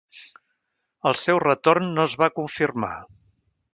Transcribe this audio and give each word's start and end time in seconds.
El 1.09 1.17
seu 1.23 1.41
retorn 1.45 1.93
no 1.99 2.07
es 2.09 2.17
va 2.23 2.31
confirmar. 2.39 2.95